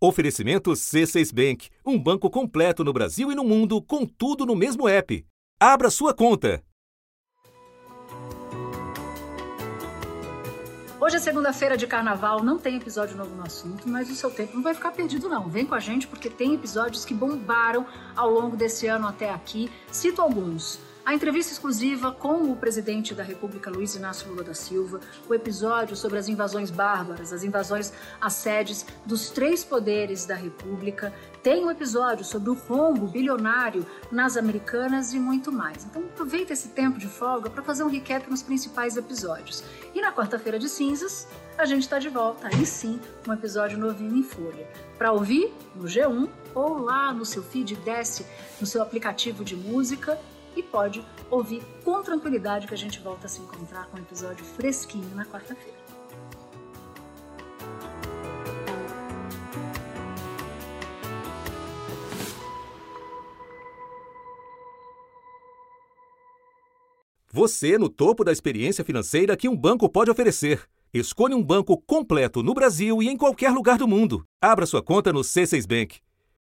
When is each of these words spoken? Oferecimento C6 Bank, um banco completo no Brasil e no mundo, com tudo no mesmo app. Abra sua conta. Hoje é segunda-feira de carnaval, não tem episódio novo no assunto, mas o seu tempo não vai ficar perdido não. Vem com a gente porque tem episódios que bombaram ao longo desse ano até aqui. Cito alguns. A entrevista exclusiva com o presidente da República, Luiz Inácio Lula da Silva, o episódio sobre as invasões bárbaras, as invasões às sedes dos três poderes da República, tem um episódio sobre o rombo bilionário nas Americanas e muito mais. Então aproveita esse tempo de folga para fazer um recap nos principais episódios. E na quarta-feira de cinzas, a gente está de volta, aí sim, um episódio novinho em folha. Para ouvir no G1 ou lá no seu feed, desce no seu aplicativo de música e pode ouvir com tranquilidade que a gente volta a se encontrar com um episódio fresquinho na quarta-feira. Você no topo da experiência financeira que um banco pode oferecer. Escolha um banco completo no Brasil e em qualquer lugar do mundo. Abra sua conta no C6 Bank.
Oferecimento 0.00 0.70
C6 0.70 1.34
Bank, 1.34 1.70
um 1.84 1.98
banco 1.98 2.30
completo 2.30 2.84
no 2.84 2.92
Brasil 2.92 3.32
e 3.32 3.34
no 3.34 3.42
mundo, 3.42 3.82
com 3.82 4.06
tudo 4.06 4.46
no 4.46 4.54
mesmo 4.54 4.88
app. 4.88 5.26
Abra 5.58 5.90
sua 5.90 6.14
conta. 6.14 6.62
Hoje 11.00 11.16
é 11.16 11.18
segunda-feira 11.18 11.76
de 11.76 11.88
carnaval, 11.88 12.44
não 12.44 12.58
tem 12.58 12.76
episódio 12.76 13.16
novo 13.16 13.34
no 13.34 13.42
assunto, 13.42 13.88
mas 13.88 14.08
o 14.08 14.14
seu 14.14 14.30
tempo 14.30 14.54
não 14.54 14.62
vai 14.62 14.72
ficar 14.72 14.92
perdido 14.92 15.28
não. 15.28 15.48
Vem 15.48 15.66
com 15.66 15.74
a 15.74 15.80
gente 15.80 16.06
porque 16.06 16.30
tem 16.30 16.54
episódios 16.54 17.04
que 17.04 17.12
bombaram 17.12 17.84
ao 18.14 18.30
longo 18.30 18.56
desse 18.56 18.86
ano 18.86 19.08
até 19.08 19.30
aqui. 19.30 19.68
Cito 19.90 20.22
alguns. 20.22 20.78
A 21.08 21.14
entrevista 21.14 21.54
exclusiva 21.54 22.12
com 22.12 22.52
o 22.52 22.54
presidente 22.54 23.14
da 23.14 23.22
República, 23.22 23.70
Luiz 23.70 23.94
Inácio 23.94 24.28
Lula 24.28 24.44
da 24.44 24.52
Silva, 24.52 25.00
o 25.26 25.32
episódio 25.32 25.96
sobre 25.96 26.18
as 26.18 26.28
invasões 26.28 26.70
bárbaras, 26.70 27.32
as 27.32 27.42
invasões 27.42 27.94
às 28.20 28.34
sedes 28.34 28.84
dos 29.06 29.30
três 29.30 29.64
poderes 29.64 30.26
da 30.26 30.34
República, 30.34 31.10
tem 31.42 31.64
um 31.64 31.70
episódio 31.70 32.26
sobre 32.26 32.50
o 32.50 32.52
rombo 32.52 33.06
bilionário 33.06 33.86
nas 34.12 34.36
Americanas 34.36 35.14
e 35.14 35.18
muito 35.18 35.50
mais. 35.50 35.82
Então 35.86 36.02
aproveita 36.02 36.52
esse 36.52 36.68
tempo 36.68 36.98
de 36.98 37.08
folga 37.08 37.48
para 37.48 37.62
fazer 37.62 37.84
um 37.84 37.88
recap 37.88 38.28
nos 38.28 38.42
principais 38.42 38.98
episódios. 38.98 39.64
E 39.94 40.02
na 40.02 40.12
quarta-feira 40.12 40.58
de 40.58 40.68
cinzas, 40.68 41.26
a 41.56 41.64
gente 41.64 41.84
está 41.84 41.98
de 41.98 42.10
volta, 42.10 42.48
aí 42.48 42.66
sim, 42.66 43.00
um 43.26 43.32
episódio 43.32 43.78
novinho 43.78 44.14
em 44.14 44.22
folha. 44.22 44.68
Para 44.98 45.10
ouvir 45.10 45.54
no 45.74 45.84
G1 45.84 46.28
ou 46.54 46.76
lá 46.76 47.14
no 47.14 47.24
seu 47.24 47.42
feed, 47.42 47.76
desce 47.76 48.26
no 48.60 48.66
seu 48.66 48.82
aplicativo 48.82 49.42
de 49.42 49.56
música 49.56 50.18
e 50.58 50.62
pode 50.62 51.04
ouvir 51.30 51.62
com 51.84 52.02
tranquilidade 52.02 52.66
que 52.66 52.74
a 52.74 52.76
gente 52.76 52.98
volta 53.00 53.26
a 53.26 53.28
se 53.28 53.40
encontrar 53.40 53.86
com 53.86 53.96
um 53.96 54.00
episódio 54.00 54.44
fresquinho 54.44 55.14
na 55.14 55.24
quarta-feira. 55.24 55.78
Você 67.30 67.78
no 67.78 67.88
topo 67.88 68.24
da 68.24 68.32
experiência 68.32 68.84
financeira 68.84 69.36
que 69.36 69.48
um 69.48 69.56
banco 69.56 69.88
pode 69.88 70.10
oferecer. 70.10 70.62
Escolha 70.92 71.36
um 71.36 71.44
banco 71.44 71.76
completo 71.86 72.42
no 72.42 72.52
Brasil 72.52 73.00
e 73.00 73.08
em 73.08 73.16
qualquer 73.16 73.50
lugar 73.50 73.78
do 73.78 73.86
mundo. 73.86 74.24
Abra 74.42 74.66
sua 74.66 74.82
conta 74.82 75.12
no 75.12 75.20
C6 75.20 75.66
Bank. 75.68 76.00